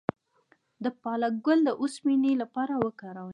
[0.83, 3.29] د پالک ګل د اوسپنې لپاره وکاروئ